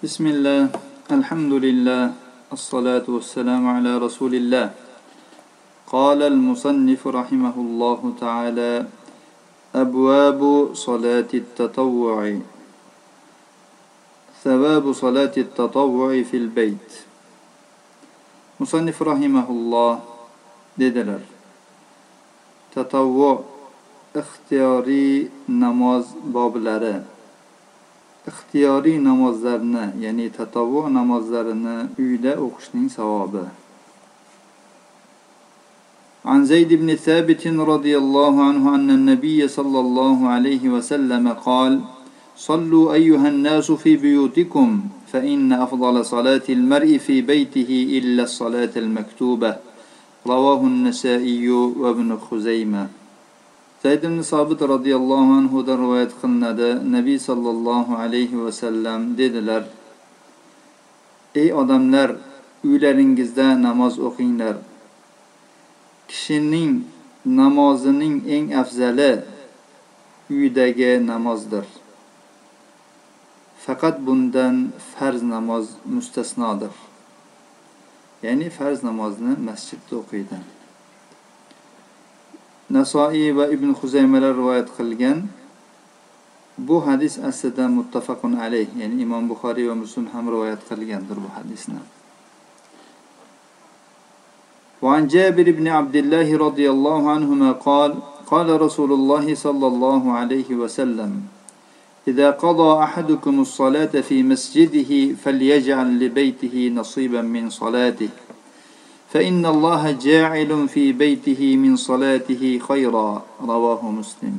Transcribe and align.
بسم 0.00 0.26
الله 0.26 0.72
الحمد 1.12 1.52
لله 1.60 2.02
الصلاة 2.48 3.04
والسلام 3.04 3.60
على 3.68 4.00
رسول 4.00 4.32
الله. 4.32 4.72
قال 5.92 6.20
المصنف 6.24 7.02
رحمه 7.04 7.56
الله 7.56 8.00
تعالى 8.20 8.72
أبواب 9.76 10.40
صلاة 10.72 11.30
التطوع. 11.34 12.20
ثواب 14.40 14.84
صلاة 14.92 15.34
التطوع 15.36 16.10
في 16.24 16.36
البيت. 16.36 16.88
مصنف 18.56 18.96
رحمه 19.02 19.46
الله 19.52 19.92
dedilar 20.80 21.20
tatavvu 22.72 23.44
ixtiyoriy 24.16 25.28
namoz 25.44 26.16
boblari 26.24 27.19
ixtiyoriy 28.28 28.98
namozlarni 29.04 29.84
ya'ni 30.04 30.30
tatavvu 30.30 30.88
namozlarini 30.92 31.76
uyda 31.98 32.32
o'qishning 32.36 32.88
savobi. 32.88 33.44
عن 36.24 36.44
زيد 36.44 36.68
بن 36.74 36.94
ثابت 36.94 37.46
رضي 37.46 37.98
الله 37.98 38.44
عنه 38.44 38.74
أن 38.74 38.90
النبي 38.90 39.48
صلى 39.48 39.80
الله 39.80 40.28
عليه 40.28 40.68
وسلم 40.68 41.28
قال 41.28 41.80
صلوا 42.36 42.92
أيها 42.92 43.28
الناس 43.28 43.72
في 43.72 43.96
بيوتكم 43.96 44.80
فإن 45.12 45.52
أفضل 45.52 46.04
صلاة 46.04 46.42
المرء 46.48 46.98
في 46.98 47.22
بيته 47.22 47.70
إلا 47.98 48.22
الصلاة 48.22 48.70
المكتوبة 48.76 49.56
رواه 50.26 50.60
النسائي 50.60 51.48
وابن 51.50 52.18
خزيمة 52.18 52.99
zayd 53.82 54.04
ibn 54.04 54.20
sobit 54.22 54.60
roziyallohu 54.60 55.32
anhudan 55.40 55.78
rivoyat 55.82 56.12
qilinadi. 56.20 56.70
Nabiy 56.96 57.18
sollallohu 57.28 57.96
alayhi 58.04 58.36
vasallam 58.44 59.00
dedilar 59.18 59.62
ey 61.34 61.48
odamlar 61.60 62.10
uylaringizda 62.64 63.46
namoz 63.66 63.94
o'qinglar. 64.08 64.56
Kishining 66.08 66.72
namozining 67.24 68.16
eng 68.36 68.46
afzali 68.62 69.12
uydagi 70.30 70.92
namozdir. 71.10 71.64
Faqat 73.64 73.96
bundan 74.06 74.56
farz 74.92 75.22
namoz 75.34 75.66
mustasnodir. 75.94 76.74
Ya'ni 78.24 78.48
farz 78.58 78.78
namozni 78.88 79.32
masjidda 79.48 79.94
o'qiydi. 80.00 80.59
Nasoiy 82.70 83.32
va 83.34 83.50
ibn 83.54 83.74
huzaymalar 83.74 84.34
rivoyat 84.40 84.68
qilgan 84.76 85.26
bu 86.58 86.76
hadis 86.86 87.18
aslida 87.18 87.68
muttafaqun 87.68 88.38
alayh 88.38 88.68
ya'ni 88.80 89.02
imom 89.02 89.28
buxoriy 89.28 89.66
va 89.70 89.74
muslim 89.74 90.06
ham 90.12 90.24
rivoyat 90.34 90.60
qilgandir 90.68 91.16
bu 91.24 91.28
hadisni 91.36 91.82
وعن 94.80 95.12
جابر 95.12 95.44
بن 95.60 95.68
عبد 95.68 95.96
الله 95.96 96.28
رضي 96.46 96.70
الله 96.70 97.10
عنهما 97.10 97.52
قال 97.52 98.00
قال 98.26 98.48
رسول 98.60 98.92
الله 98.92 99.34
صلى 99.34 99.66
الله 99.66 100.02
عليه 100.12 100.48
وسلم 100.56 101.20
إذا 102.08 102.30
قضى 102.30 102.70
أحدكم 102.82 103.40
الصلاة 103.40 103.94
في 104.00 104.22
مسجده 104.22 105.14
فليجعل 105.20 105.88
لبيته 106.00 106.72
نصيبا 106.74 107.22
من 107.22 107.50
صلاته 107.50 108.08
فإن 109.13 109.45
الله 109.45 109.91
جاعل 109.91 110.67
في 110.67 110.91
بيته 110.91 111.57
من 111.57 111.75
صلاته 111.75 112.59
خيرا 112.67 113.09
رواه 113.41 113.81
مسلم 113.91 114.35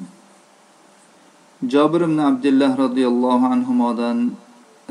jobir 1.64 2.00
ibn 2.00 2.18
abdulloh 2.18 2.78
roziyallohu 2.78 3.46
anhudan 3.46 4.18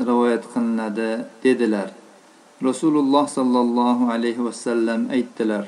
rivoyat 0.00 0.44
qilinadi 0.52 1.24
dedilar 1.44 1.90
rasululloh 2.62 3.28
sollallohu 3.28 4.10
alayhi 4.10 4.44
vasallam 4.44 5.00
aytdilar 5.10 5.66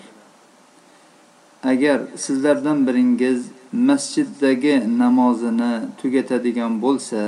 agar 1.62 2.00
sizlardan 2.16 2.86
biringiz 2.86 3.40
masjiddagi 3.72 4.98
namozini 4.98 5.72
tugatadigan 6.02 6.82
bo'lsa 6.82 7.22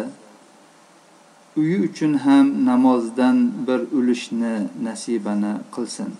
uyi 1.56 1.78
uchun 1.88 2.14
ham 2.14 2.46
namozdan 2.70 3.36
bir 3.66 3.80
ulushni 3.98 4.56
nasibani 4.82 5.54
qilsin 5.74 6.10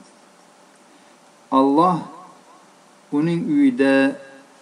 Alloh 1.51 1.99
uning 3.11 3.45
uyida 3.45 4.17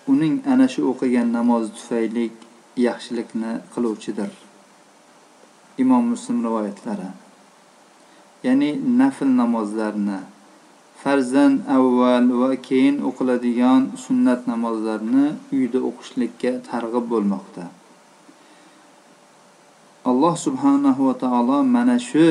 uning 0.08 0.44
ana 0.46 0.68
shu 0.68 0.90
o'qigan 0.92 1.32
namozi 1.32 1.72
tufayli 1.78 2.32
yaxshilikni 2.78 3.62
qiluvchidir. 3.74 4.32
Imom 5.78 6.04
muslim 6.14 6.44
rivoyatlari. 6.44 7.10
Ya'ni 8.44 8.70
nafl 9.00 9.30
namozlarni 9.42 10.20
farzdan 11.04 11.54
avval 11.68 12.28
va 12.42 12.52
keyin 12.68 13.00
o'qiladigan 13.10 13.82
sunnat 14.06 14.48
namozlarini 14.48 15.28
uyda 15.56 15.80
o'qishlikka 15.90 16.52
targ'ib 16.70 17.06
bo'lmoqda. 17.14 17.64
Alloh 20.10 20.36
subhanahu 20.46 21.08
va 21.08 21.16
taolo 21.24 21.58
mana 21.76 21.98
shu 22.10 22.28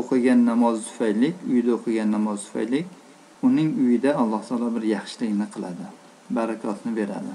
o'qigan 0.00 0.40
namoz 0.50 0.76
tufayli 0.88 1.30
uyda 1.52 1.70
o'qigan 1.78 2.08
namoz 2.16 2.38
tufayli 2.46 2.80
uning 3.42 3.70
uyida 3.84 4.16
alloh 4.22 4.40
taolo 4.48 4.68
bir 4.74 4.84
yaxshilikni 4.96 5.46
qiladi 5.54 5.86
barakotni 6.30 6.92
beradi. 6.96 7.34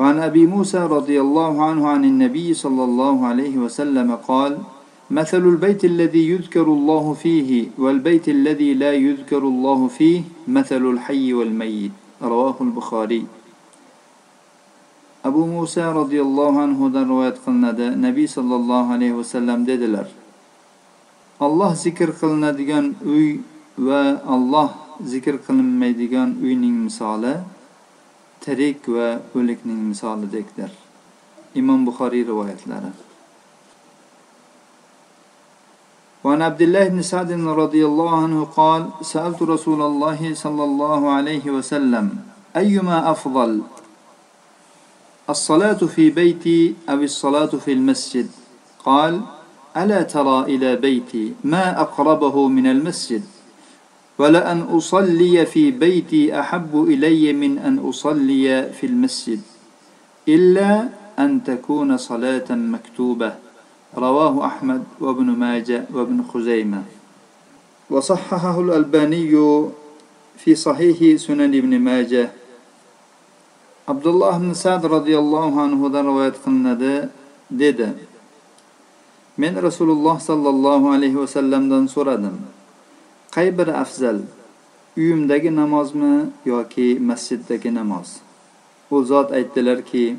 وعن 0.00 0.18
أبي 0.18 0.46
موسى 0.46 0.78
رضي 0.86 1.20
الله 1.20 1.52
عنه 1.64 1.88
عن 1.88 2.02
النبي 2.04 2.54
صلى 2.54 2.84
الله 2.84 3.26
عليه 3.26 3.54
وسلم 3.58 4.08
قال 4.16 4.58
مثل 5.10 5.42
البيت 5.44 5.84
الذي 5.84 6.30
يذكر 6.30 6.62
الله 6.62 7.14
فيه 7.14 7.68
والبيت 7.78 8.28
الذي 8.28 8.74
لا 8.74 8.92
يذكر 8.92 9.42
الله 9.42 9.88
فيه 9.88 10.22
مثل 10.48 10.82
الحي 10.90 11.32
والميت 11.32 11.92
رواه 12.22 12.56
البخاري 12.60 13.26
أبو 15.24 15.46
موسى 15.46 15.84
رضي 15.84 16.20
الله 16.22 16.60
عنه 16.60 16.78
رواية 17.08 17.36
قلنا 17.46 17.70
نبي 18.00 18.26
صلى 18.26 18.54
الله 18.56 18.84
عليه 18.92 19.12
وسلم 19.12 19.58
dedilar 19.68 20.08
الله 21.42 21.70
ذكر 21.84 22.10
قلنا 22.10 22.56
uy 23.04 23.42
va 23.78 24.02
Alloh 24.34 24.70
zikr 25.04 25.38
qilinmaydigan 25.46 26.36
uyning 26.42 26.76
misoli 26.86 27.34
tirik 28.40 28.88
va 28.88 29.20
o'likning 29.34 29.80
misolidekdir. 29.92 30.70
Imom 31.54 31.86
buxoriy 31.86 32.24
rivoyatlari. 32.30 32.92
وعن 36.24 36.42
عبد 36.42 36.62
الله 36.62 36.84
بن 36.88 37.02
سعد 37.02 37.32
رضي 37.32 37.86
الله 37.86 38.10
عنه 38.22 38.44
قال 38.44 38.82
سألت 39.02 39.42
رسول 39.42 39.80
الله 39.82 40.34
صلى 40.34 40.64
الله 40.64 41.00
عليه 41.10 41.44
وسلم 41.50 42.06
أيما 42.56 43.10
أفضل 43.10 43.60
الصلاة 45.30 45.80
في 45.94 46.10
بيتي 46.10 46.74
أو 46.88 47.00
الصلاة 47.00 47.46
في 47.46 47.72
المسجد؟ 47.72 48.28
قال 48.84 49.20
ألا 49.76 50.02
ترى 50.02 50.44
إلى 50.44 50.76
بيتي 50.76 51.34
ما 51.44 51.80
أقربه 51.80 52.48
من 52.48 52.66
المسجد؟ 52.66 53.24
ولأن 54.20 54.68
أصلي 54.76 55.46
في 55.48 55.70
بيتي 55.72 56.28
أحب 56.40 56.84
إلي 56.92 57.32
من 57.32 57.56
أن 57.56 57.80
أصلي 57.80 58.68
في 58.76 58.84
المسجد 58.86 59.40
إلا 60.28 60.88
أن 61.18 61.40
تكون 61.44 61.96
صلاة 61.96 62.48
مكتوبة. 62.52 63.32
رواه 63.96 64.34
أحمد 64.46 64.82
وابن 65.00 65.24
ماجه 65.24 65.88
وابن 65.88 66.22
خزيمة. 66.28 66.82
وصححه 67.90 68.60
الألباني 68.60 69.32
في 70.36 70.54
صحيح 70.54 71.16
سنن 71.16 71.56
ابن 71.56 71.72
ماجه. 71.80 72.30
عبد 73.88 74.06
الله 74.06 74.38
بن 74.38 74.54
سعد 74.54 74.86
رضي 74.86 75.18
الله 75.18 75.50
عنه 75.60 75.80
رواية 75.80 76.34
قلنا 76.46 77.08
dedi 77.50 77.90
men 79.34 79.58
rasululloh 79.58 80.22
sollallohu 80.22 80.94
alayhi 80.94 81.18
vasallamdan 81.18 81.90
so'radim 81.90 82.59
qay 83.34 83.58
biri 83.58 83.72
afzal? 83.72 84.18
Uyimdagi 84.96 85.56
namozmi 85.56 86.30
yoki 86.44 86.98
masjiddagi 87.00 87.74
namoz? 87.74 88.08
U 88.90 89.04
zot 89.04 89.32
aytdilarki 89.32 90.16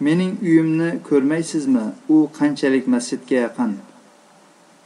mening 0.00 0.32
uyimni 0.42 0.90
ko'rmaysizmi? 1.08 1.86
U 2.08 2.16
qanchalik 2.38 2.86
masjidga 2.94 3.36
yaqin? 3.46 3.72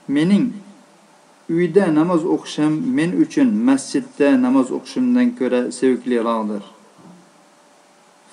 Mening 0.09 0.47
uyda 1.51 1.95
namoz 1.95 2.23
o'qishim 2.35 2.73
men 2.97 3.11
uchun 3.23 3.49
masjidda 3.69 4.29
namoz 4.45 4.69
o'qishimdan 4.77 5.29
ko'ra 5.39 5.61
sevikliroqdir. 5.79 6.63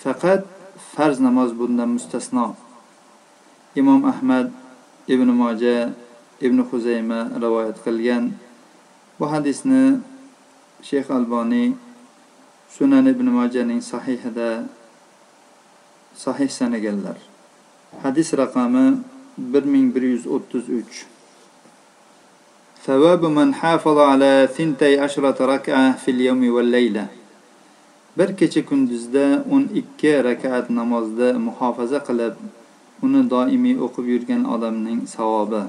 Faqat 0.04 0.42
farz 0.94 1.18
namoz 1.28 1.50
bundan 1.60 1.90
mustasno. 1.96 2.48
Imom 3.76 4.02
ahmad 4.12 4.48
ibn 5.14 5.30
moja 5.42 5.78
ibn 6.43 6.59
huzayma 6.71 7.21
rivoyat 7.43 7.77
qilgan 7.85 8.33
bu 9.19 9.27
hadisni 9.33 10.01
shayx 10.83 11.11
alboniy 11.11 11.75
sunan 12.77 13.07
ibn 13.07 13.27
mojaning 13.39 13.83
sahihida 13.83 14.51
sahih 16.15 16.51
sanaganlar 16.59 17.19
hadis 18.03 18.29
raqami 18.35 19.03
1133 19.39 21.19
ثواب 22.89 23.25
من 23.25 23.55
حافظ 23.55 23.99
على 23.99 24.49
ثنتي 24.57 24.97
عشرة 25.01 25.37
ركعة 25.37 25.97
في 26.01 26.11
اليوم 26.11 26.41
والليلة 26.55 27.07
bir 28.19 28.35
kecha 28.37 28.65
kunduzda 28.67 29.45
o'n 29.51 29.69
ikki 29.75 30.25
rakat 30.25 30.71
namozda 30.71 31.39
muhofaza 31.39 31.99
qilib 32.07 32.35
uni 33.07 33.21
doimiy 33.31 33.77
o'qib 33.87 34.07
yurgan 34.13 34.43
odamning 34.55 35.01
savobi 35.07 35.61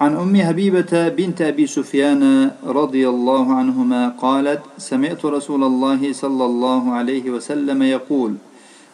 عن 0.00 0.16
أم 0.16 0.42
حبيبة 0.42 1.08
بنت 1.08 1.42
أبي 1.42 1.66
سفيان 1.66 2.50
رضي 2.64 3.08
الله 3.08 3.54
عنهما 3.54 4.08
قالت 4.08 4.62
سمعت 4.78 5.24
رسول 5.24 5.64
الله 5.64 6.12
صلى 6.12 6.44
الله 6.44 6.92
عليه 6.92 7.30
وسلم 7.30 7.82
يقول 7.82 8.34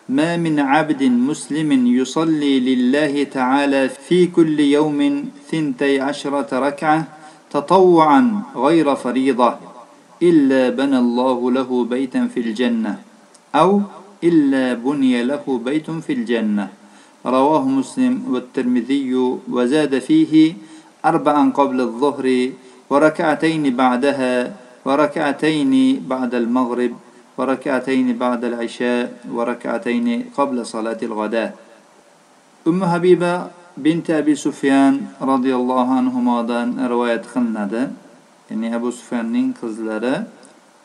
ما 0.08 0.36
من 0.36 0.60
عبد 0.60 1.02
مسلم 1.02 1.86
يصلي 1.86 2.60
لله 2.60 3.24
تعالى 3.24 3.88
في 3.88 4.26
كل 4.26 4.60
يوم 4.60 5.28
ثنتي 5.50 6.00
عشرة 6.00 6.58
ركعة 6.58 7.06
تطوعا 7.50 8.42
غير 8.56 8.94
فريضة 8.94 9.54
إلا 10.22 10.70
بنى 10.70 10.98
الله 10.98 11.50
له 11.50 11.84
بيتا 11.84 12.26
في 12.26 12.40
الجنة 12.40 12.98
أو 13.54 13.80
إلا 14.24 14.74
بني 14.74 15.22
له 15.22 15.60
بيت 15.64 15.90
في 15.90 16.12
الجنة 16.12 16.68
رواه 17.26 17.64
مسلم 17.68 18.22
والترمذي 18.30 19.14
وزاد 19.50 19.98
فيه 19.98 20.54
أربعا 21.06 21.50
قبل 21.50 21.80
الظهر 21.80 22.26
وركعتين 22.90 23.76
بعدها 23.76 24.34
وركعتين 24.84 25.72
بعد 26.08 26.32
المغرب 26.34 26.92
وركعتين 27.38 28.06
بعد 28.18 28.44
العشاء 28.44 29.04
وركعتين 29.30 30.06
قبل 30.38 30.66
صلاة 30.66 31.00
الغداء 31.02 31.50
أم 32.66 32.84
حبيبة 32.84 33.32
بنت 33.76 34.10
أبي 34.10 34.34
سفيان 34.34 35.06
رضي 35.22 35.52
الله 35.54 35.86
عنهما 35.94 36.42
دان 36.42 36.86
رواية 36.86 37.22
خندة 37.22 37.90
يعني 38.50 38.74
أبو 38.74 38.90
سفيان 38.90 39.32
نين 39.32 39.52
قزلرة 39.62 40.26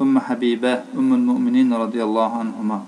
أم 0.02 0.20
حبيبة 0.20 0.74
أم 0.98 1.14
المؤمنين 1.14 1.74
رضي 1.74 2.04
الله 2.04 2.32
عنهما. 2.38 2.80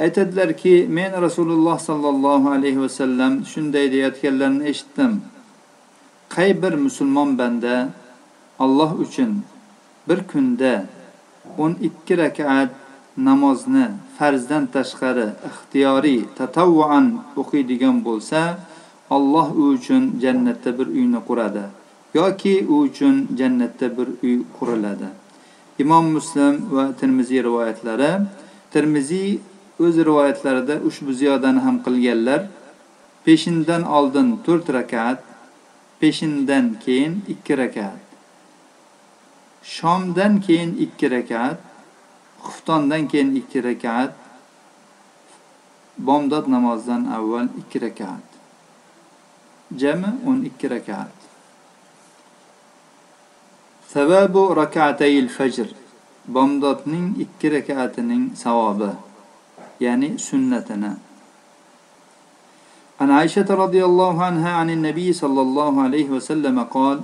أتدلر 0.00 0.50
كي 0.52 0.86
من 0.86 1.14
رسول 1.14 1.50
الله 1.50 1.76
صلى 1.76 2.08
الله 2.08 2.50
عليه 2.50 2.76
وسلم 2.76 3.44
شن 3.46 3.70
ديدي 3.70 4.06
أتكلم 4.06 4.62
إشتم. 4.66 5.31
Qay 6.34 6.50
bir 6.62 6.74
musulmon 6.86 7.38
banda 7.38 7.74
Alloh 8.64 8.92
uchun 9.04 9.30
bir 10.08 10.18
kunda 10.30 10.74
o'n 11.58 11.72
ikki 11.88 12.14
rakat 12.22 12.70
namozni 13.16 13.86
farzdan 14.18 14.64
tashqari 14.74 15.28
ixtiyoriy 15.48 16.20
tatavvuan 16.38 17.06
o'qiydigan 17.40 17.96
bo'lsa 18.06 18.40
Alloh 19.16 19.48
u 19.60 19.62
uchun 19.76 20.02
jannatda 20.22 20.70
bir 20.78 20.86
uyni 20.98 21.20
quradi 21.28 21.64
yoki 22.14 22.66
u 22.68 22.80
uchun 22.80 23.28
jannatda 23.38 23.96
bir 23.96 24.08
uy 24.22 24.42
quriladi. 24.58 25.08
Imom 25.78 26.12
muslim 26.12 26.54
va 26.70 26.92
termiziy 27.00 27.42
rivoyatlari. 27.44 28.10
Termiziy 28.72 29.38
o'z 29.80 29.96
rivoyatlarida 30.08 30.76
ushbu 30.88 31.12
ziyodani 31.12 31.60
ham 31.66 31.76
qilganlar 31.84 32.40
peshindan 33.24 33.82
oldin 33.82 34.38
to'rt 34.46 34.66
rakat 34.76 35.31
peshindan 36.02 36.66
keyin 36.84 37.14
ikki 37.32 37.54
rakat 37.58 38.02
shomdan 39.62 40.40
keyin 40.40 40.74
ikki 40.84 41.10
rakat 41.14 41.58
xuftondan 42.42 43.08
keyin 43.08 43.30
ikki 43.40 43.62
rakat 43.62 44.12
bomdod 46.06 46.46
namozidan 46.54 47.06
avval 47.16 47.48
ikki 47.60 47.78
rakat 47.86 48.26
jami 49.80 50.10
o'n 50.26 50.38
ikki 50.50 50.70
rakat 50.74 51.22
Savabu 53.92 54.56
rak'atayil 54.56 55.28
fajr. 55.28 55.68
Bomdodning 56.24 57.08
ikki 57.20 57.48
rak'atining 57.52 58.32
savobi, 58.42 58.88
ya'ni 59.80 60.18
sunnatini. 60.18 61.11
عن 63.00 63.10
عائشة 63.10 63.48
رضي 63.50 63.84
الله 63.84 64.14
عنها 64.22 64.50
عن 64.50 64.70
النبي 64.70 65.12
صلى 65.12 65.40
الله 65.40 65.82
عليه 65.82 66.08
وسلم 66.10 66.56
قال 66.62 67.00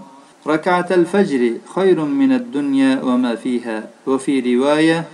ركعة 0.47 0.87
الفجر 0.91 1.43
خير 1.75 1.99
من 2.05 2.33
الدنيا 2.33 3.03
وما 3.03 3.35
فيها 3.35 3.89
وفي 4.07 4.35
رواية 4.55 5.05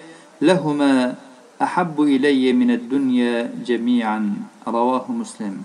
لهما 0.43 1.15
أحب 1.63 2.01
إلي 2.01 2.53
من 2.53 2.71
الدنيا 2.71 3.51
جميعا 3.67 4.21
رواه 4.69 5.07
مسلم. 5.13 5.63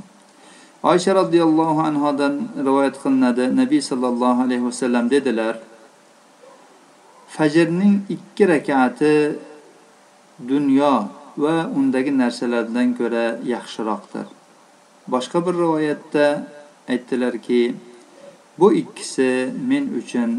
عائشة 0.83 1.11
رضي 1.13 1.43
الله 1.43 1.81
عنها 1.81 2.09
رواية 2.57 2.93
قلنا 3.03 3.29
النبي 3.29 3.81
صلى 3.81 4.07
الله 4.07 4.35
عليه 4.41 4.59
وسلم 4.59 5.09
dedilar 5.09 5.59
fajrning 7.29 8.09
ikki 8.09 8.47
rakati 8.47 9.37
dunyo 10.39 11.07
va 11.37 11.69
undagi 11.69 12.11
narsalardan 12.11 12.97
ko'ra 12.97 13.37
yaxshiroqdir 13.45 14.38
boshqa 15.13 15.45
bir 15.45 15.53
rivoyatda 15.53 16.25
aytdilarki 16.89 17.75
bu 18.59 18.73
ikkisi 18.73 19.29
men 19.69 19.83
uchun 19.99 20.31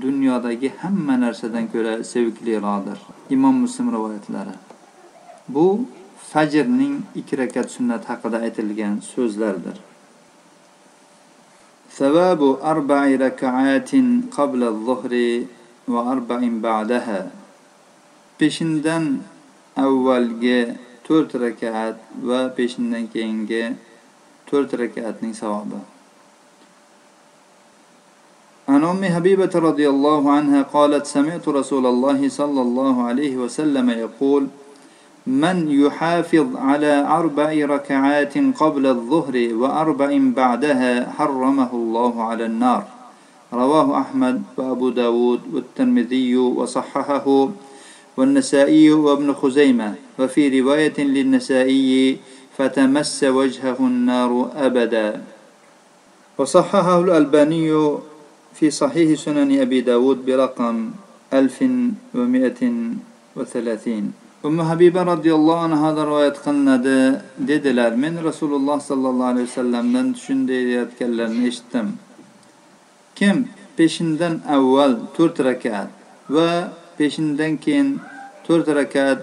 dunyodagi 0.00 0.72
hamma 0.82 1.20
narsadan 1.20 1.66
ko'ra 1.72 2.04
sevikliroqdir. 2.12 2.98
Imom 3.30 3.56
muslim 3.64 3.92
rivoyatlari. 3.96 4.54
Bu 5.48 5.66
fajrning 6.32 6.94
ikki 7.14 7.38
rakat 7.38 7.70
sunnati 7.70 8.06
haqida 8.12 8.38
aytilgan 8.46 8.94
so'zlardir. 9.12 9.76
Savabu 11.98 12.48
arbai 12.62 13.20
rakaatin 13.26 14.06
qabla 14.36 14.68
zuhri 14.86 15.48
va 15.88 16.00
arbain 16.12 16.62
ba'daha. 16.62 17.20
Peshindan 18.38 19.04
avvalgi 19.76 20.60
to'rt 21.04 21.34
rakat 21.44 21.96
va 22.28 22.48
peshindan 22.56 23.04
keyingi 23.12 23.76
to'rt 24.48 24.72
rakatning 24.72 25.34
savobi. 25.42 25.80
عن 28.68 28.84
أم 28.84 29.04
حبيبة 29.04 29.52
رضي 29.54 29.88
الله 29.88 30.32
عنها 30.32 30.62
قالت 30.62 31.06
سمعت 31.06 31.48
رسول 31.48 31.86
الله 31.86 32.28
صلى 32.28 32.60
الله 32.62 33.02
عليه 33.02 33.36
وسلم 33.36 33.90
يقول 33.90 34.48
من 35.26 35.70
يحافظ 35.70 36.56
على 36.56 37.06
أربع 37.08 37.48
ركعات 37.52 38.34
قبل 38.38 38.86
الظهر 38.86 39.36
وأربع 39.54 40.08
بعدها 40.36 41.10
حرمه 41.10 41.70
الله 41.72 42.22
على 42.24 42.44
النار 42.46 42.84
رواه 43.52 44.00
أحمد 44.00 44.42
وأبو 44.56 44.88
داود 44.88 45.40
والترمذي 45.54 46.36
وصححه 46.36 47.48
والنسائي 48.16 48.92
وابن 48.92 49.34
خزيمة. 49.34 49.94
وفي 50.18 50.60
رواية 50.60 50.98
للنسائي 50.98 52.18
فتمس 52.58 53.24
وجهه 53.24 53.76
النار 53.80 54.50
أبدا. 54.56 55.22
وصححه 56.38 57.00
الألباني 57.00 57.96
في 58.54 58.70
صحيح 58.70 59.18
سنن 59.18 59.60
أبي 59.60 59.80
داود 59.80 60.26
برقم 60.26 60.90
1130 61.34 64.12
أم 64.46 64.62
حبيبة 64.62 65.02
رضي 65.02 65.34
الله 65.34 65.60
عنها 65.60 65.90
هذا 65.90 66.04
رواية 66.04 66.32
قلنا 66.46 66.76
ديدلر 67.38 67.96
من 67.96 68.18
رسول 68.18 68.54
الله 68.54 68.78
صلى 68.78 69.08
الله 69.08 69.26
عليه 69.26 69.42
وسلم. 69.42 69.96
لن 69.96 70.14
شن 70.14 70.46
ديدلر 70.46 70.88
كلم 70.98 71.46
اشتم 71.46 71.90
كم؟ 73.16 73.44
بشندن 73.78 74.40
أول 74.46 74.98
ترت 75.18 75.40
ركعت 75.40 75.90
و 76.30 76.62
peshindan 76.98 77.56
keyin 77.64 77.88
to'rt 78.46 78.66
rakat 78.78 79.20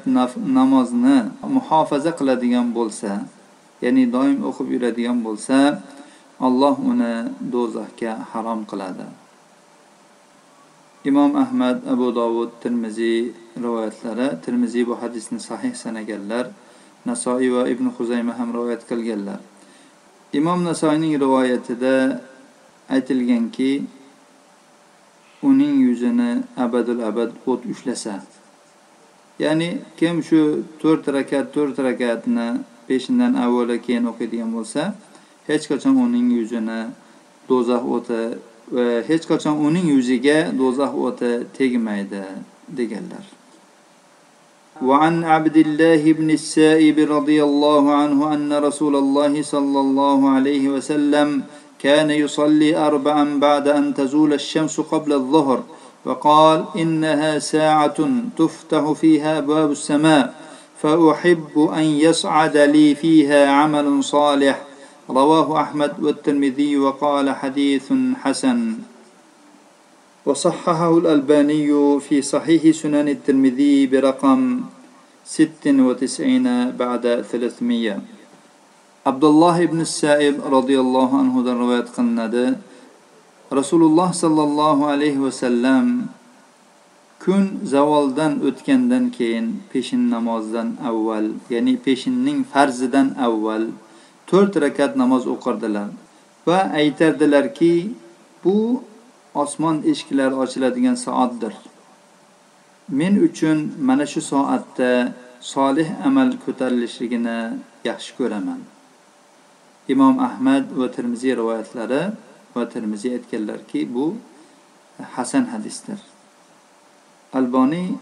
namozni 0.58 1.18
muhofaza 1.56 2.12
qiladigan 2.20 2.68
bo'lsa 2.78 3.12
ya'ni 3.84 4.04
doim 4.16 4.38
o'qib 4.50 4.68
yuradigan 4.76 5.20
bo'lsa 5.26 5.58
alloh 6.48 6.76
uni 6.92 7.14
do'zaxga 7.54 8.14
harom 8.32 8.62
qiladi. 8.72 9.06
Imom 11.10 11.32
ahmad 11.44 11.78
abu 11.94 12.08
dovud 12.20 12.52
termiziy 12.64 13.34
rivoyatlari 13.64 14.28
termiziy 14.46 14.84
bu 14.90 14.94
hadisni 15.02 15.40
sahih 15.50 15.74
sanaganlar 15.84 16.46
nasoiy 17.10 17.50
va 17.56 17.64
ibn 17.74 17.86
huzayma 17.98 18.34
ham 18.40 18.50
rivoyat 18.58 18.86
qilganlar. 18.90 19.40
Imom 20.40 20.60
nasoiyning 20.70 21.14
rivoyatida 21.24 22.22
aytilganki 22.96 23.72
uning 25.43 25.75
yuzini 25.87 26.31
abadul 26.57 27.01
abad 27.11 27.31
o't 27.47 27.63
ushlasa 27.73 28.15
ya'ni 29.39 29.69
kim 29.99 30.23
shu 30.23 30.65
to'rt 30.81 31.05
rakat 31.17 31.53
to'rt 31.55 31.77
rakatni 31.89 32.49
peshindan 32.89 33.33
avvalo 33.45 33.77
keyin 33.87 34.05
o'qiydigan 34.11 34.51
bo'lsa 34.57 34.83
hech 35.49 35.65
qachon 35.71 35.95
uning 36.07 36.29
yuzini 36.39 36.81
do'zax 37.49 37.83
o'ti 37.95 38.21
va 38.75 38.87
hech 39.09 39.25
qachon 39.31 39.55
uning 39.67 39.87
yuziga 39.95 40.39
do'zax 40.61 40.93
o'ti 41.07 41.31
tegmaydi 41.57 42.23
deganlar 42.79 43.27
وعن 44.89 45.25
عبد 45.25 45.57
الله 45.57 46.03
بن 46.13 46.31
السائب 46.31 46.97
رضي 47.17 47.39
الله 47.49 47.85
عنه 47.95 48.35
أن 48.35 48.53
رسول 48.53 48.97
الله 48.97 49.43
صلى 49.43 49.81
الله 49.81 50.19
عليه 50.31 50.65
وسلم 50.69 51.29
كان 51.84 52.12
يصلي 52.12 52.78
أربعا 52.78 53.40
بعد 53.40 53.68
أن 53.68 53.94
تزول 53.94 54.34
الشمس 54.34 54.80
قبل 54.80 55.14
الظهر 55.14 55.64
وقال 56.06 56.66
إنها 56.76 57.40
ساعة 57.40 58.10
تفتح 58.38 58.92
فيها 58.92 59.40
باب 59.40 59.72
السماء 59.72 60.34
فأحب 60.82 61.70
أن 61.78 61.84
يصعد 61.84 62.58
لي 62.58 62.96
فيها 62.96 63.52
عمل 63.52 64.04
صالح. 64.04 64.62
رواه 65.10 65.62
أحمد 65.62 65.94
والترمذي 66.02 66.78
وقال 66.78 67.30
حديث 67.30 67.94
حسن. 68.24 68.74
وصححه 70.26 70.98
الألباني 70.98 72.00
في 72.00 72.22
صحيح 72.22 72.76
سنن 72.76 73.10
الترمذي 73.10 73.88
برقم 73.88 74.62
96 75.26 76.72
بعد 76.72 77.26
300 77.32 78.21
abdulloh 79.06 79.58
ibn 79.58 79.84
saib 79.84 80.36
roziyallohu 80.56 81.18
anhudan 81.18 81.58
rivoyat 81.58 81.90
qilinadi. 81.96 82.54
Rasululloh 83.60 84.14
sollallohu 84.14 84.86
alayhi 84.94 85.24
vasallam 85.26 86.10
kun 87.24 87.44
zavoldan 87.74 88.34
o'tgandan 88.48 89.10
keyin 89.18 89.48
peshin 89.74 90.10
namozdan 90.14 90.78
avval 90.90 91.26
ya'ni 91.50 91.74
peshinning 91.86 92.40
farzidan 92.54 93.08
avval 93.28 93.64
to'rt 94.30 94.54
rakat 94.66 94.92
namoz 95.02 95.24
o'qirdilar 95.34 95.88
va 96.48 96.60
aytardilarki 96.82 97.74
bu 98.44 98.84
osmon 99.44 99.78
eshiklari 99.92 100.36
ochiladigan 100.44 100.98
soatdir. 101.06 101.54
Men 103.00 103.14
uchun 103.28 103.58
mana 103.88 104.06
shu 104.06 104.22
soatda 104.32 104.92
solih 105.54 105.88
amal 106.08 106.30
ko'tarilishligini 106.46 107.40
yaxshi 107.90 108.12
ko'raman. 108.20 108.62
Imom 109.88 110.20
ahmad 110.20 110.70
va 110.80 110.88
termiziy 110.92 111.34
rivoyatlari 111.36 112.02
va 112.56 112.64
termiziy 112.70 113.18
aytganlarki 113.18 113.86
bu 113.94 114.16
hasan 115.16 115.46
hadisdir 115.54 116.00
alboniy 117.34 117.96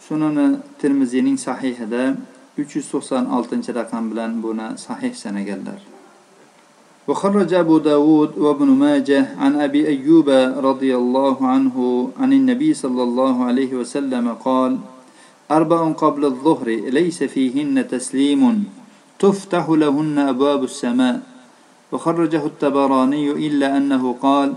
sunani 0.00 0.58
termiziyning 0.80 1.38
sahihida 1.38 2.16
uch 2.58 2.76
yuz 2.76 2.86
to'qson 2.92 3.24
oltinchi 3.36 3.70
raqam 3.80 4.10
bilan 4.10 4.42
buni 4.42 4.68
sahih 4.86 5.14
sanaganlar 5.14 5.80
وخرج 7.08 7.54
أبو 7.54 7.78
داود 7.78 8.38
وابن 8.38 8.68
ماجه 8.70 9.34
عن 9.34 9.52
أبي 9.66 9.88
أيوب 9.88 10.28
رضي 10.62 10.96
الله 10.96 11.36
عنه 11.46 11.76
عن 12.20 12.30
النبي 12.32 12.70
صلى 12.74 13.02
الله 13.02 13.44
عليه 13.44 13.70
وسلم 13.74 14.26
قال 14.46 14.78
أربع 15.50 15.80
قبل 15.92 16.22
الظهر 16.24 16.68
ليس 16.68 17.18
فيهن 17.22 17.88
تسليم 17.88 18.42
تفتح 19.20 19.68
لهن 19.68 20.18
أبواب 20.18 20.64
السماء. 20.64 21.20
وخرجه 21.92 22.46
التبراني 22.46 23.30
إلا 23.30 23.76
أنه 23.76 24.14
قال 24.22 24.54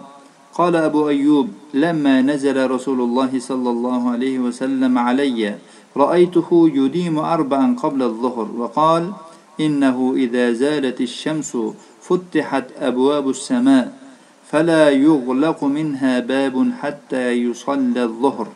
قال 0.53 0.75
أبو 0.75 1.09
أيوب 1.09 1.49
لما 1.73 2.21
نزل 2.21 2.71
رسول 2.71 3.01
الله 3.01 3.39
صلى 3.39 3.69
الله 3.69 4.09
عليه 4.09 4.39
وسلم 4.39 4.97
علي 4.97 5.55
رأيته 5.97 6.71
يديم 6.73 7.19
أربعا 7.19 7.75
قبل 7.83 8.01
الظهر 8.03 8.47
وقال 8.57 9.13
إنه 9.59 10.13
إذا 10.15 10.53
زالت 10.53 11.01
الشمس 11.01 11.57
فتحت 12.01 12.65
أبواب 12.79 13.29
السماء 13.29 13.97
فلا 14.45 14.89
يغلق 14.89 15.63
منها 15.63 16.19
باب 16.19 16.71
حتى 16.81 17.31
يصلى 17.31 18.03
الظهر. 18.03 18.47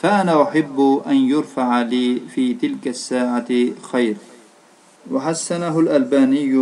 فأنا 0.00 0.42
أحب 0.42 1.02
أن 1.06 1.16
يرفع 1.16 1.82
لي 1.82 2.20
في 2.34 2.54
تلك 2.54 2.88
الساعة 2.88 3.48
خير. 3.92 4.16
وحسنه 5.10 5.74
الألباني 5.80 6.54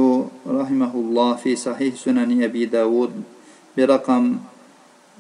رحمه 0.49 0.93
الله 0.95 1.31
في 1.45 1.57
صحيح 1.57 1.93
سنن 1.95 2.43
أبي 2.43 2.65
داود 2.73 3.13
برقم 3.77 4.25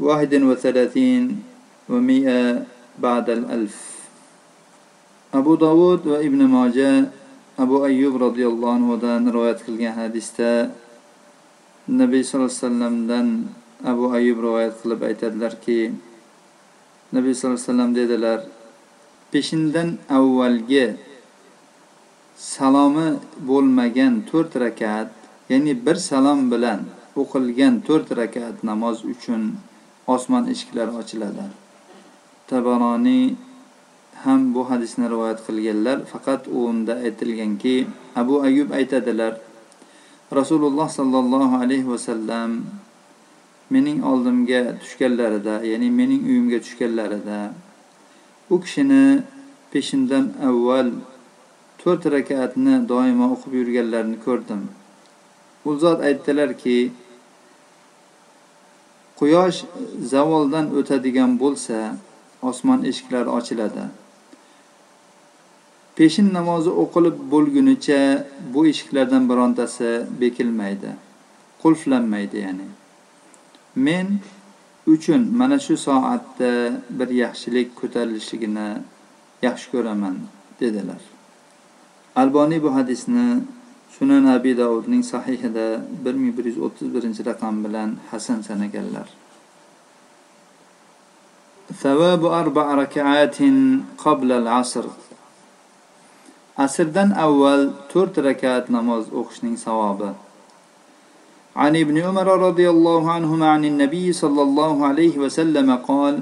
31 0.00 1.36
و100 1.90 2.28
بعد 2.98 3.26
الألف. 3.30 3.76
أبو 5.34 5.54
داود 5.54 6.06
وابن 6.06 6.40
ماجة 6.48 7.12
أبو 7.58 7.84
أيوب 7.84 8.22
رضي 8.22 8.46
الله 8.46 8.72
عنه 8.72 8.88
دان 8.96 9.28
رواية 9.28 9.58
كل 9.66 9.80
حديثة. 9.88 10.70
النبي 11.88 12.20
صلى 12.22 12.36
الله 12.40 12.52
عليه 12.56 12.64
وسلم 12.66 12.94
دان 13.06 13.28
أبو 13.84 14.14
أيوب 14.14 14.38
رواية 14.40 14.72
كل 14.84 14.96
بيت 14.96 15.24
كي 15.64 15.92
النبي 17.12 17.30
صلى 17.34 17.46
الله 17.50 17.60
عليه 17.60 17.68
وسلم 17.68 17.88
دي 17.92 18.04
دلر 18.06 18.40
بشندن 19.34 19.88
أول 20.10 20.66
جه 20.66 21.09
salomi 22.40 23.08
bo'lmagan 23.48 24.14
to'rt 24.30 24.56
rakat 24.64 25.12
ya'ni 25.50 25.72
bir 25.86 25.96
salom 26.08 26.40
bilan 26.52 26.80
o'qilgan 27.20 27.74
to'rt 27.86 28.08
rakat 28.20 28.64
namoz 28.64 29.04
uchun 29.12 29.42
osmon 30.14 30.44
eshiklari 30.52 30.92
ochiladi. 31.00 31.44
Tabaroniy 32.48 33.36
ham 34.24 34.40
bu 34.54 34.62
hadisni 34.70 35.06
rivoyat 35.12 35.40
qilganlar. 35.46 35.98
Faqat 36.12 36.42
unda 36.48 36.94
aytilganki 37.06 37.76
abu 38.20 38.34
ayub 38.48 38.68
aytadilar 38.78 39.32
rasululloh 40.38 40.88
sollallohu 40.98 41.60
alayhi 41.62 41.88
vasallam 41.92 42.50
mening 43.70 43.98
oldimga 44.10 44.62
tushganlarida 44.82 45.54
ya'ni 45.70 45.88
mening 46.00 46.22
uyimga 46.30 46.58
tushganlarida 46.64 47.38
u 48.50 48.56
kishini 48.64 49.04
peshindan 49.72 50.24
avval 50.48 50.88
to'rt 51.80 52.06
rakatni 52.16 52.74
doimo 52.92 53.26
o'qib 53.34 53.52
yurganlarini 53.60 54.18
ko'rdim. 54.26 54.62
U 55.68 55.70
zot 55.82 55.98
aytdilarki 56.08 56.76
quyosh 59.20 59.58
zavoldan 60.12 60.66
o'tadigan 60.78 61.32
bo'lsa 61.42 61.76
osmon 62.50 62.84
eshiklari 62.90 63.28
ochiladi. 63.38 63.84
Peshin 65.96 66.28
namozi 66.38 66.70
o'qilib 66.82 67.16
bo'lgunicha 67.32 68.00
bu 68.54 68.66
eshiklardan 68.70 69.28
birontasi 69.30 69.90
bekilmaydi 70.20 70.90
qulflanmaydi 71.62 72.36
ya'ni. 72.46 72.68
Men 73.86 74.06
uchun 74.86 75.22
mana 75.40 75.58
shu 75.66 75.76
soatda 75.76 76.52
bir 76.98 77.08
yaxshilik 77.24 77.68
ko'tarilishligini 77.80 78.68
yaxshi 79.42 79.66
ko'raman 79.74 80.16
dedilar. 80.60 81.02
alboniy 82.15 82.59
bu 82.65 82.69
hadisni 82.77 83.43
sunan 83.95 84.25
abi 84.35 84.57
davudning 84.57 85.03
sahihida 85.13 85.67
bir 86.05 86.13
ming 86.21 86.37
bir 86.37 86.45
yuz 86.45 86.57
o'ttiz 86.65 86.87
birinchi 86.95 87.21
raqam 87.25 87.55
bilan 87.65 87.89
hasan 88.11 88.41
sanaganlar 88.47 89.09
ثواب 91.83 92.25
أربع 92.41 92.65
ركعات 92.83 93.37
قبل 94.05 94.29
العصر 94.31 94.85
asrdan 96.65 97.09
avval 97.25 97.61
to'rt 97.91 98.15
rakat 98.27 98.69
namoz 98.75 99.09
o'qishning 99.19 99.57
savobi 99.65 100.13
عن 101.55 101.75
ابن 101.75 101.97
عمر 101.97 102.27
رضي 102.47 102.69
الله 102.69 103.11
عنهما 103.11 103.47
عن 103.49 103.65
النبي 103.65 104.13
صلى 104.13 104.41
الله 104.41 104.85
عليه 104.85 105.15
وسلم 105.17 105.75
قال 105.75 106.15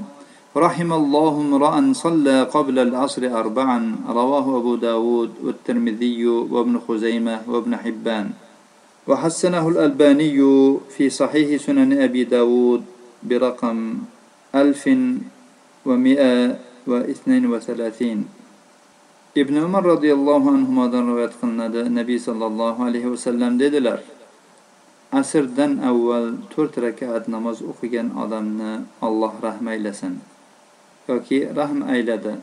رحم 0.57 0.93
الله 0.93 1.35
امرأ 1.41 1.93
صلى 1.93 2.43
قبل 2.43 2.77
العصر 2.79 3.23
أربعا 3.29 3.79
رواه 4.09 4.47
أبو 4.61 4.75
داود 4.81 5.31
والترمذي 5.45 6.27
وابن 6.27 6.75
خزيمة 6.89 7.45
وابن 7.45 7.77
حبان. 7.77 8.27
وحسنه 9.09 9.69
الألباني 9.69 10.39
في 10.89 11.05
صحيح 11.11 11.61
سنن 11.61 11.93
أبي 12.01 12.25
داود 12.25 12.83
برقم 13.23 13.79
ألف 14.55 14.83
ومئة 15.87 16.35
واثنين 16.87 17.45
وثلاثين. 17.47 18.19
ابن 19.37 19.55
عمر 19.65 19.83
رضي 19.87 20.11
الله 20.13 20.43
عنهما 20.51 20.85
رواية 20.87 21.33
قلنا 21.43 21.67
النبي 21.67 22.17
صلى 22.19 22.47
الله 22.47 22.75
عليه 22.85 23.05
وسلم 23.07 23.61
dedilar 23.61 24.01
asrdan 25.13 25.79
avval 25.85 26.37
to'rt 26.53 26.75
rakat 26.81 27.29
namoz 27.29 27.63
o'qigan 27.63 28.13
odamni 28.13 28.85
alloh 29.01 29.33
rahm 29.41 29.65
aylasin 29.69 30.19
yoki 31.08 31.40
rahm 31.60 31.80
ayladi 31.94 32.34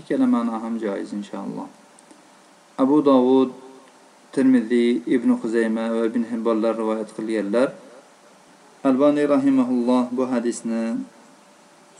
ikkala 0.00 0.26
ma'no 0.34 0.52
ham 0.64 0.74
joiz 0.84 1.12
inshaalloh 1.18 1.68
abu 2.82 2.96
dovud 3.08 3.50
termiziy 4.34 5.02
ibn 5.06 5.30
huzayma 5.40 5.84
va 5.94 6.02
ibn 6.10 6.22
hibbonlar 6.30 6.74
rivoyat 6.82 7.10
qilganlar 7.16 7.68
alboniy 8.90 9.26
rahimaulloh 9.34 10.04
bu 10.16 10.24
hadisni 10.32 10.84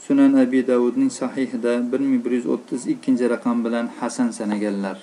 sunan 0.05 0.33
abi 0.43 0.59
davudning 0.67 1.11
sahihida 1.21 1.73
bir 1.91 1.99
ming 1.99 2.19
bir 2.25 2.31
yuz 2.37 2.47
o'ttiz 2.55 2.81
ikkinchi 2.93 3.25
raqam 3.35 3.57
bilan 3.65 3.85
hasan 3.99 4.29
sanaganlar 4.39 4.97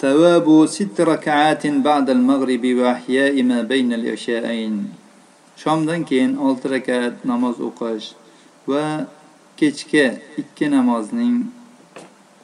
ثواب 0.00 0.66
ست 0.76 0.96
ركعات 1.00 1.66
بعد 1.66 2.06
المغرب 2.16 2.64
وأحياء 2.78 3.34
ما 3.42 3.58
بين 3.62 3.92
العشاءين 3.92 4.74
shomdan 5.60 6.08
keyin 6.08 6.40
olti 6.40 6.72
rakat 6.72 7.20
namoz 7.24 7.60
o'qish 7.60 8.16
va 8.64 8.84
kechki 9.56 10.04
ikki 10.42 10.70
namozning 10.70 11.36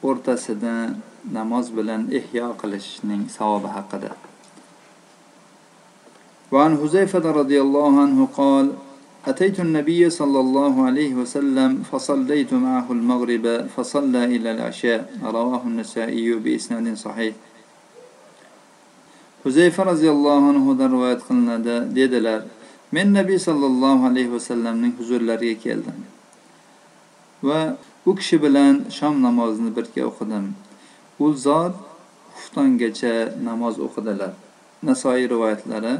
o'rtasida 0.03 0.73
namoz 1.37 1.65
bilan 1.77 2.01
ihyo 2.19 2.47
qilishning 2.61 3.29
savobi 3.37 3.69
haqida 3.77 4.11
وعن 6.51 6.71
حذيفة 6.79 7.25
رضي 7.31 7.59
الله 7.61 7.91
عنه 8.03 8.19
قال 8.39 8.65
أتيت 9.27 9.59
النبي 9.59 10.09
صلى 10.09 10.39
الله 10.39 10.73
عليه 10.87 11.11
وسلم 11.15 11.83
فصليت 11.91 12.53
معه 12.53 12.87
المغرب 12.91 13.67
فصلى 13.75 14.21
إلى 14.35 14.49
العشاء 14.55 15.01
رواه 15.23 15.61
النسائي 15.67 16.33
بإسناد 16.39 16.87
صحيح 16.95 17.33
huzayfa 19.47 19.85
roziyallohu 19.85 20.45
anhudan 20.51 20.91
rivoyat 20.91 21.21
qilinadi 21.27 21.95
dedilar 21.95 22.41
men 22.91 23.13
nabiy 23.13 23.39
sollallohu 23.39 24.03
alayhi 24.09 24.31
vasallamning 24.31 24.93
huzurlariga 24.99 25.59
keldim 25.63 25.97
va 27.48 27.76
u 28.06 28.14
kishi 28.18 28.36
bilan 28.44 28.74
shom 28.98 29.14
namozini 29.26 29.70
birga 29.76 30.02
o'qidim. 30.10 30.46
U 31.24 31.26
zot 31.44 31.74
xuftongacha 32.38 33.14
namoz 33.48 33.74
o'qidilar. 33.86 34.32
Nasoiy 34.88 35.28
rivoyatlari 35.32 35.94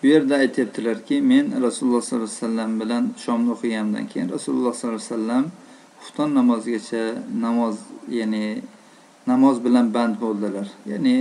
bu 0.00 0.06
yerda 0.06 0.34
aytyaptilarki 0.44 1.16
men 1.30 1.46
rasululloh 1.66 2.02
sollallohu 2.02 2.28
alayhi 2.28 2.42
vasallam 2.42 2.80
bilan 2.80 3.04
shomni 3.24 3.50
o'qigandan 3.56 4.04
keyin 4.12 4.28
rasululloh 4.36 4.74
sollallohu 4.74 5.02
alayhi 5.02 5.12
vasallam 5.12 5.44
xufton 6.02 6.30
namozigacha 6.38 7.04
namoz 7.44 7.76
ya'ni 8.18 8.46
namoz 9.26 9.56
bilan 9.64 9.94
band 9.94 10.14
bo'ldilar. 10.20 10.66
Ya'ni 10.92 11.16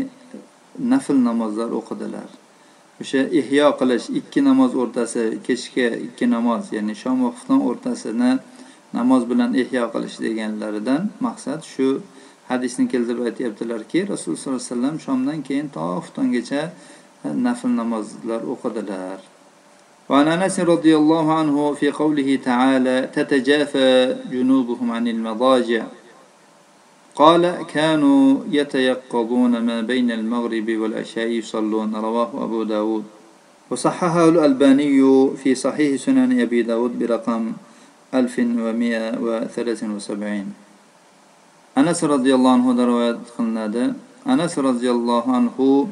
nafl 0.80 1.18
namozlar 1.30 1.70
o'qidilar. 1.80 2.30
O'sha 3.02 3.22
ihyo 3.40 3.68
qilish 3.80 4.06
ikki 4.20 4.40
namoz 4.50 4.72
o'rtasi 4.82 5.24
kechki 5.48 5.86
ikki 6.08 6.26
namoz 6.36 6.64
ya'ni 6.76 6.94
shom 7.04 7.24
va 7.24 7.30
xufton 7.36 7.60
o'rtasini 7.70 8.32
namoz 8.99 9.23
bilan 9.31 9.51
ihyo 9.63 9.85
qilish 9.95 10.17
deganlaridan 10.25 11.03
maqsad 11.27 11.61
shu 11.73 11.89
hadisni 12.51 12.85
keltirib 12.93 13.23
aytyaptilarki 13.31 13.99
rasululloh 14.13 14.41
sollallohu 14.41 14.61
alayhi 14.61 14.73
vasallam 14.73 14.97
shomdan 15.07 15.39
keyin 15.49 15.67
to 15.75 15.81
xuftongacha 16.05 16.63
nafl 17.47 17.71
namozlar 17.81 18.41
o'qidilar 18.53 19.19
وعن 20.09 20.29
انس 20.29 20.61
رضي 20.61 20.97
الله 20.97 21.27
عنه 21.39 21.75
في 21.75 21.91
قوله 21.91 22.29
تعالى 22.45 23.09
تتجافى 23.15 24.17
جنوبهم 24.33 24.93
عن 24.93 25.09
المضاجع 25.09 25.85
قال 27.15 27.67
كانوا 27.75 28.39
يتيقظون 28.51 29.53
ما 29.61 29.81
بين 29.81 30.11
المغرب 30.11 30.69
والعشاء 30.71 31.27
يصلون 31.27 31.97
رواه 31.97 32.31
أبو 32.45 32.63
داود 32.63 33.05
وصححه 33.71 34.29
الألباني 34.29 35.01
في 35.37 35.55
صحيح 35.55 36.01
سنن 36.01 36.41
أبي 36.41 36.63
داود 36.63 36.99
برقم 36.99 37.53
1173 38.13 40.45
أنس 41.79 42.05
رضي 42.05 42.35
الله 42.35 42.53
عنه 42.53 42.85
رواية 42.85 43.19
قلناده 43.39 43.95
أنس 44.27 44.59
رضي 44.59 44.91
الله 44.91 45.37
عنه 45.37 45.87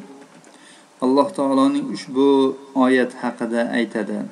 alloh 1.04 1.28
taoloning 1.28 1.92
ushbu 1.92 2.56
oyat 2.74 3.12
haqida 3.20 3.68
aytadi 3.78 4.24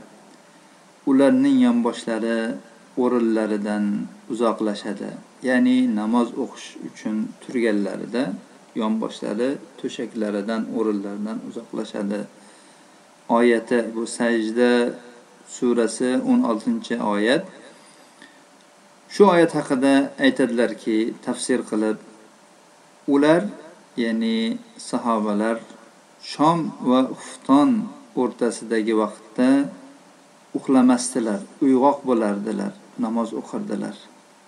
ularning 1.06 1.60
yonboshlari 1.66 2.56
o'rinlaridan 2.96 3.84
uzoqlashadi 4.32 5.10
ya'ni 5.48 5.78
namoz 5.98 6.28
o'qish 6.42 6.68
uchun 6.88 7.16
turganlarida 7.42 8.24
yonboshlari 8.80 9.50
to'shaklaridan 9.80 10.62
o'rinlaridan 10.76 11.38
uzoqlashadi 11.48 12.20
oyati 13.38 13.78
bu 13.94 14.02
sajda 14.18 14.72
surasi 15.56 16.10
o'n 16.30 16.40
oltinchi 16.50 16.94
oyat 17.14 17.44
Shu 19.13 19.23
oyat 19.33 19.51
haqida 19.57 19.93
aytadilarki 20.25 20.97
tafsir 21.25 21.59
qilib 21.69 21.97
ular 23.13 23.41
ya'ni 24.03 24.37
sahobalar 24.89 25.57
shom 26.31 26.59
va 26.89 26.99
xufton 27.21 27.69
o'rtasidagi 28.21 28.93
vaqtda 29.01 29.49
uxlamasdilar 30.57 31.39
uyg'oq 31.65 31.97
bo'lardilar 32.09 32.73
namoz 33.05 33.29
o'qirdilar. 33.39 33.95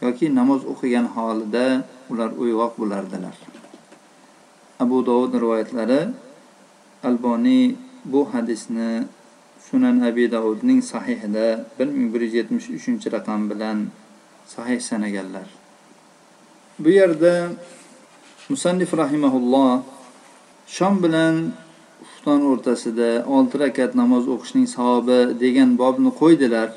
Yoki 0.03 0.27
namoz 0.39 0.61
o'qigan 0.71 1.07
holida 1.15 1.65
ular 2.11 2.29
uyg'oq 2.43 2.73
bo'lardilar. 2.81 3.35
Abu 4.83 4.97
dovud 5.09 5.33
rivoyatlari 5.43 6.01
alboniy 7.09 7.75
bu 8.11 8.21
hadisni 8.33 8.91
sunan 9.67 10.01
abi 10.09 10.25
davudning 10.35 10.81
sahihida 10.91 11.47
bir 11.77 11.87
ming 11.95 12.07
bir 12.13 12.21
yuz 12.25 12.33
yetmish 12.39 12.67
uchinchi 12.77 13.07
raqam 13.15 13.41
bilan 13.51 13.77
sahih 14.55 14.79
sanaganlar. 14.89 15.47
Bu 16.79 16.89
yerda 16.89 17.33
musannif 18.49 18.91
rahimaulloh 19.01 19.83
shom 20.67 21.03
bilan 21.03 21.35
xufton 22.09 22.41
o'rtasida 22.51 23.09
olti 23.35 23.55
rakat 23.63 23.91
namoz 24.01 24.23
o'qishning 24.33 24.67
savobi 24.75 25.19
degan 25.43 25.69
bobni 25.81 26.11
qo'ydilar 26.21 26.69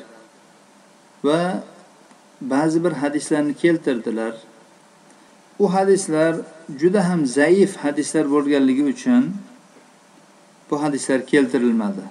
va 1.26 1.40
ba'zi 2.52 2.78
bir 2.84 2.92
hadislarni 3.02 3.54
keltirdilar. 3.62 4.34
U 5.58 5.64
hadislar 5.74 6.32
juda 6.80 7.00
ham 7.08 7.20
zaif 7.38 7.76
hadislar 7.84 8.24
bo'lganligi 8.34 8.84
uchun 8.94 9.22
bu 10.70 10.82
hadislar 10.82 11.20
keltirilmadi. 11.32 12.04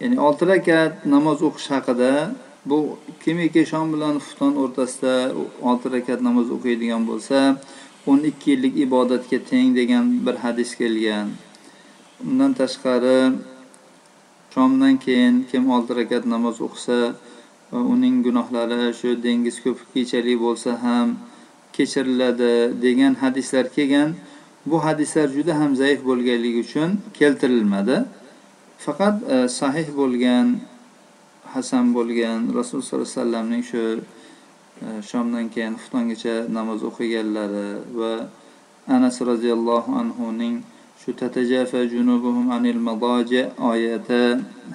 Ya'ni 0.00 0.16
olti 0.26 0.44
rakat 0.52 1.06
namoz 1.14 1.38
o'qish 1.48 1.68
haqida 1.74 2.12
bu 2.66 2.98
kimiki 3.24 3.66
shom 3.66 3.92
bilan 3.92 4.14
xufton 4.24 4.52
o'rtasida 4.62 5.14
olti 5.68 5.86
rakat 5.94 6.20
namoz 6.28 6.48
o'qiydigan 6.56 7.02
bo'lsa 7.10 7.38
o'n 8.10 8.20
ikki 8.30 8.50
yillik 8.50 8.74
ibodatga 8.86 9.38
teng 9.50 9.68
degan 9.76 10.04
bir 10.26 10.36
hadis 10.44 10.70
kelgan. 10.80 11.28
Undan 12.26 12.52
tashqari 12.60 13.18
shomdan 14.54 14.96
keyin 15.04 15.34
kim 15.50 15.70
olti 15.76 15.92
rakat 16.00 16.24
namoz 16.34 16.56
o'qisa 16.66 16.98
va 17.72 17.80
uning 17.94 18.16
gunohlari 18.26 18.92
shu 19.00 19.10
dengiz 19.26 19.56
ko'pikchalik 19.64 20.38
bo'lsa 20.46 20.70
ham 20.84 21.08
kechiriladi 21.76 22.52
degan 22.84 23.14
hadislar 23.22 23.64
kelgan. 23.76 24.10
Bu 24.70 24.76
hadislar 24.84 25.28
juda 25.36 25.52
ham 25.60 25.70
zaif 25.82 26.00
bo'lganligi 26.08 26.60
uchun 26.66 26.90
keltirilmadi. 27.18 27.96
Faqat 28.84 29.16
e, 29.34 29.36
sahih 29.48 29.88
bo'lgan 30.00 30.46
hasan 31.54 31.84
bo'lgan 31.96 32.40
rasululloh 32.58 32.86
sollallohu 32.88 33.06
alayhi 33.06 33.18
vasallamning 33.18 33.64
shu 33.70 33.82
e, 34.86 34.88
shomdan 35.10 35.46
keyin 35.54 35.74
xuftongacha 35.80 36.34
namoz 36.56 36.80
o'qiganlari 36.90 37.68
va 37.98 38.12
anas 38.96 39.16
roziyallohu 39.30 39.90
anhuning 40.02 40.54
shu 41.00 41.12
tatajafa 41.12 41.80
junubuhum 41.94 42.46
anil 42.56 42.80
madoji 42.88 43.42
oyati 43.70 44.22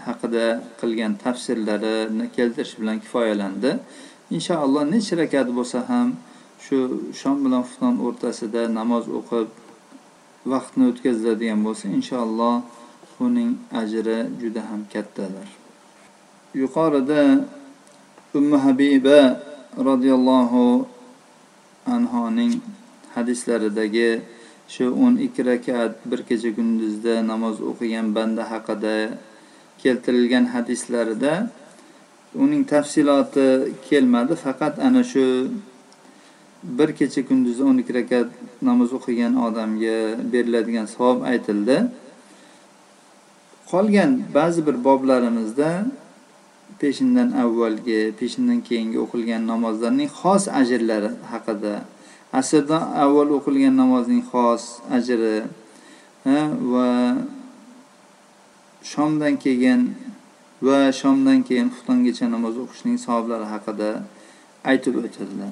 haqida 0.05 0.45
qilgan 0.79 1.13
tafsirlarini 1.23 2.25
keltirish 2.35 2.73
bilan 2.79 2.97
kifoyalandi. 3.03 3.71
Inshaalloh 4.37 4.83
necha 4.93 5.13
rakat 5.21 5.47
bo'lsa 5.57 5.79
ham 5.89 6.07
shu 6.65 6.77
shom 7.19 7.37
bilan 7.45 7.61
xufton 7.67 7.95
o'rtasida 8.05 8.61
namoz 8.79 9.05
o'qib 9.19 9.47
vaqtni 10.53 10.83
o'tkaziladigan 10.91 11.59
bo'lsa 11.67 11.85
inshaalloh 11.97 12.55
uning 13.25 13.51
ajri 13.81 14.19
juda 14.41 14.61
ham 14.69 14.81
kattadir. 14.93 15.47
Yuqorida 16.53 17.45
ummu 18.33 18.57
habiba 18.57 19.41
roziyallohu 19.77 20.88
anhoning 21.85 22.62
hadislaridagi 23.15 24.21
shu 24.67 24.85
o'n 25.05 25.17
ikki 25.17 25.45
rakat 25.45 25.93
bir 26.05 26.21
kecha 26.29 26.49
kunduzda 26.57 27.21
namoz 27.31 27.62
o'qigan 27.62 28.15
banda 28.15 28.43
haqida 28.51 29.17
keltirilgan 29.81 30.45
hadislarida 30.53 31.33
uning 32.35 32.63
tafsiloti 32.65 33.73
kelmadi. 33.89 34.33
Faqat 34.35 34.79
ana 34.79 35.03
shu 35.03 35.25
bir 36.63 36.89
kecha 36.99 37.21
kunduzda 37.29 37.63
o'n 37.69 37.77
ikki 37.81 37.93
rakat 37.99 38.29
namoz 38.62 38.93
o'qigan 38.97 39.33
odamga 39.47 39.97
beriladigan 40.33 40.85
savob 40.85 41.25
aytildi. 41.31 41.77
Qolgan 43.71 44.12
ba'zi 44.38 44.62
bir 44.67 44.75
boblarimizda 44.88 45.69
peshindan 46.81 47.29
avvalgi 47.43 47.99
peshindan 48.19 48.59
keyingi 48.67 48.97
o'qilgan 49.05 49.41
namozlarning 49.51 50.09
xos 50.19 50.43
ajrlari 50.59 51.09
haqida. 51.31 51.73
Asrdan 52.39 52.83
avval 53.03 53.29
o'qilgan 53.37 53.73
namozning 53.81 54.23
xos 54.31 54.63
ajri 54.97 55.35
va 56.73 56.89
shomdan 58.91 59.35
keyin 59.43 59.81
va 60.61 60.91
shomdan 60.91 61.39
keyin 61.47 61.67
xuftongacha 61.73 62.25
namoz 62.35 62.55
o'qishning 62.63 62.97
savoblari 63.05 63.47
haqida 63.53 63.89
aytib 64.71 64.95
o'tildi 65.03 65.47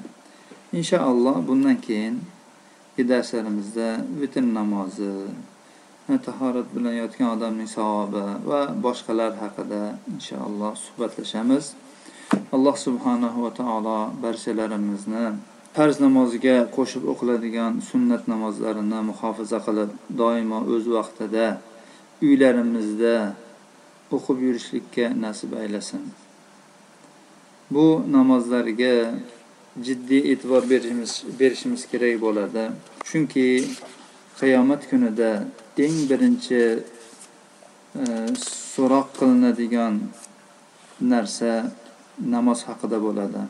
inshaalloh 0.79 1.37
bundan 1.47 1.77
keyingi 1.87 3.03
darslarimizda 3.11 3.87
vitr 4.19 4.43
namozi 4.59 5.11
tahorat 6.15 6.67
bilan 6.75 6.93
yotgan 7.01 7.29
odamning 7.35 7.69
savobi 7.77 8.23
va 8.49 8.61
boshqalar 8.85 9.31
haqida 9.43 9.81
inshaalloh 10.13 10.73
suhbatlashamiz. 10.85 11.65
Alloh 12.55 12.75
subhanahu 12.87 13.43
va 13.45 13.51
taolo 13.59 13.99
barchalarimizni 14.23 15.25
farz 15.75 15.97
namoziga 16.05 16.55
qo'shib 16.75 17.03
o'qiladigan 17.11 17.73
sunnat 17.89 18.23
namozlarini 18.33 18.99
muhofaza 19.09 19.59
qilib 19.65 19.89
doimo 20.21 20.59
o'z 20.73 20.85
vaqtida 20.97 21.45
uylarimizda 22.27 23.15
o'qib 24.15 24.37
yurishlikka 24.45 25.05
nasib 25.25 25.51
aylasin. 25.61 26.03
Bu 27.73 27.85
namozlarga 28.15 28.95
jiddiy 29.87 30.21
e'tibor 30.31 30.63
berishimiz 30.71 31.13
berishimiz 31.39 31.81
kerak 31.91 32.15
bo'ladi. 32.25 32.63
Chunki 33.09 33.47
qiyomat 34.39 34.81
kunida 34.89 35.31
eng 35.85 35.97
birinchi 36.09 36.61
e, 38.01 38.03
so'roq 38.73 39.07
qilinadigan 39.17 39.93
narsa 41.11 41.51
namoz 42.33 42.59
haqida 42.69 42.97
bo'ladi. 43.05 43.43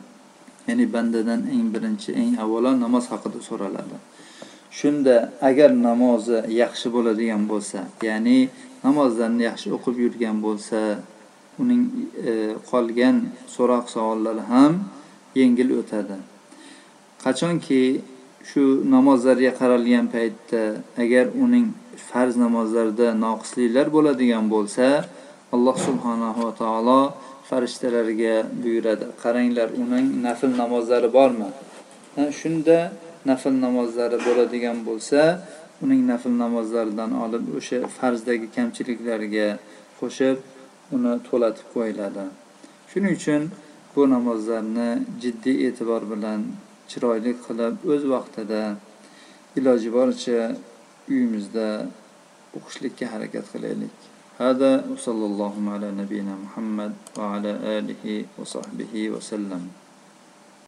Ya'ni 0.68 0.86
bandadan 0.94 1.40
eng 1.54 1.66
birinchi 1.74 2.10
eng 2.22 2.32
avvalo 2.42 2.72
namoz 2.84 3.04
haqida 3.12 3.40
so'raladi. 3.48 3.96
Shunda 4.78 5.16
agar 5.48 5.70
namozi 5.88 6.38
yaxshi 6.62 6.88
bo'ladigan 6.96 7.42
bo'lsa 7.52 7.78
ya'ni 8.08 8.38
namozlarni 8.84 9.42
yaxshi 9.50 9.68
o'qib 9.76 9.96
yurgan 10.04 10.36
bo'lsa 10.46 10.80
uning 11.60 11.82
e, 12.30 12.32
qolgan 12.70 13.16
so'roq 13.54 13.86
savollari 13.94 14.44
ham 14.52 14.72
yengil 15.40 15.70
o'tadi. 15.80 16.16
Qachonki 17.24 17.82
shu 18.48 18.62
namozlarga 18.94 19.52
qaralgan 19.60 20.06
paytda 20.14 20.62
agar 21.02 21.26
uning 21.44 21.66
farz 22.10 22.34
namozlarida 22.44 23.08
noqisliklar 23.26 23.86
bo'ladigan 23.96 24.44
bo'lsa 24.54 24.86
alloh 25.54 25.76
subhanahu 25.86 26.40
va 26.46 26.52
taolo 26.62 27.00
farishtalarga 27.48 28.34
buyuradi. 28.62 29.06
Qaranglar 29.22 29.68
uning 29.82 30.06
nafl 30.26 30.50
namozlari 30.62 31.08
bormi? 31.18 31.48
Shunda 32.40 32.78
nafl 33.30 33.54
namozlari 33.66 34.18
bo'ladigan 34.26 34.78
bo'lsa 34.88 35.20
uning 35.84 36.02
nafl 36.12 36.32
namozlaridan 36.44 37.10
olib 37.24 37.44
o'sha 37.58 37.78
farzdagi 37.96 38.48
kamchiliklarga 38.56 39.48
qo'shib 40.00 40.36
uni 40.96 41.12
to'latib 41.28 41.66
qo'yiladi. 41.74 42.24
Shuning 42.90 43.12
uchun 43.18 43.42
bu 43.92 44.02
namozlarni 44.14 44.90
jiddiy 45.22 45.56
e'tibor 45.68 46.02
bilan 46.12 46.40
chiroyli 46.90 47.32
qilib 47.46 47.74
o'z 47.92 48.02
vaqtida 48.14 48.62
iloji 49.58 49.88
boricha 49.96 50.40
uyimizda 51.10 51.68
o'qishlikka 52.56 53.04
harakat 53.12 53.44
qilaylik. 53.52 53.94
Hada 54.38 54.70
sallallohu 55.04 55.60
ala 55.74 55.88
nabiyina 56.00 56.34
muhammad 56.44 56.92
va 57.16 57.26
ala 57.36 57.52
alihi 57.76 58.14
va 58.38 58.44
sahbihi 58.54 59.10
vasallam 59.14 59.62